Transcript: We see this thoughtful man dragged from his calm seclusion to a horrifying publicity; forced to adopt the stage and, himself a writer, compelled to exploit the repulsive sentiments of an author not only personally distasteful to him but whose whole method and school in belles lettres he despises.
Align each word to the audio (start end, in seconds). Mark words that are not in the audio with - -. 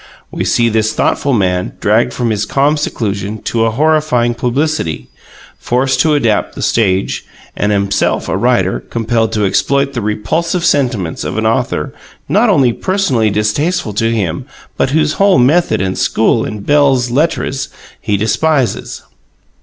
We 0.31 0.45
see 0.45 0.67
this 0.67 0.93
thoughtful 0.93 1.31
man 1.33 1.73
dragged 1.79 2.11
from 2.11 2.31
his 2.31 2.47
calm 2.47 2.75
seclusion 2.75 3.39
to 3.43 3.65
a 3.65 3.69
horrifying 3.69 4.33
publicity; 4.33 5.09
forced 5.59 5.99
to 5.99 6.15
adopt 6.15 6.55
the 6.55 6.63
stage 6.63 7.23
and, 7.55 7.71
himself 7.71 8.27
a 8.27 8.35
writer, 8.35 8.79
compelled 8.79 9.31
to 9.33 9.45
exploit 9.45 9.93
the 9.93 10.01
repulsive 10.01 10.65
sentiments 10.65 11.23
of 11.23 11.37
an 11.37 11.45
author 11.45 11.93
not 12.27 12.49
only 12.49 12.73
personally 12.73 13.29
distasteful 13.29 13.93
to 13.93 14.11
him 14.11 14.47
but 14.75 14.89
whose 14.89 15.13
whole 15.21 15.37
method 15.37 15.81
and 15.83 15.99
school 15.99 16.45
in 16.45 16.61
belles 16.61 17.11
lettres 17.11 17.69
he 18.01 18.17
despises. 18.17 19.03